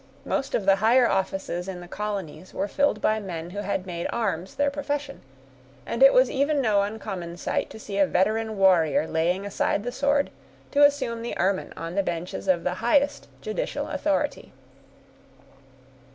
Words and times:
Most 0.25 0.55
of 0.55 0.65
the 0.65 0.77
higher 0.77 1.07
offices 1.07 1.67
in 1.67 1.79
the 1.79 1.87
colonies 1.87 2.55
were 2.55 2.67
filled 2.67 3.01
by 3.01 3.19
men 3.19 3.51
who 3.51 3.59
had 3.59 3.85
made 3.85 4.07
arms 4.11 4.55
their 4.55 4.71
profession; 4.71 5.21
and 5.85 6.01
it 6.01 6.11
was 6.11 6.27
even 6.31 6.59
no 6.59 6.81
uncommon 6.81 7.37
sight 7.37 7.69
to 7.69 7.77
see 7.77 7.99
a 7.99 8.07
veteran 8.07 8.57
warrior 8.57 9.05
laying 9.05 9.45
aside 9.45 9.83
the 9.83 9.91
sword 9.91 10.31
to 10.71 10.83
assume 10.83 11.21
the 11.21 11.37
ermine 11.37 11.71
on 11.77 11.93
the 11.93 12.01
benches 12.01 12.47
of 12.47 12.63
the 12.63 12.73
highest 12.81 13.27
judicial 13.41 13.89
authority. 13.89 14.51